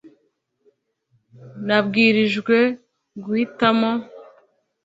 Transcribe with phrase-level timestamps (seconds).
[1.65, 2.57] Nabwirijwe
[3.23, 3.91] guhitamo